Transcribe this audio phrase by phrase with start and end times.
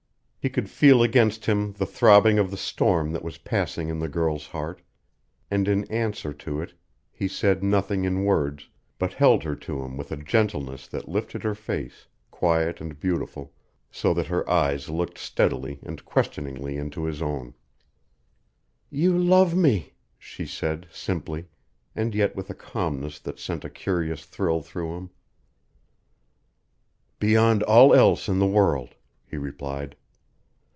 [0.43, 4.09] He could feel against him the throbbing of the storm that was passing in the
[4.09, 4.81] girl's heart,
[5.51, 6.73] and in answer to it
[7.11, 8.67] he said nothing in words,
[8.97, 13.53] but held her to him with a gentleness that lifted her face, quiet and beautiful,
[13.91, 17.53] so that her eyes looked steadily and questioningly into his own.
[18.89, 21.49] "You love me," she said, simply,
[21.95, 25.11] and yet with a calmness that sent a curious thrill through him.
[27.19, 28.95] "Beyond all else in the world,"
[29.29, 29.95] he replied.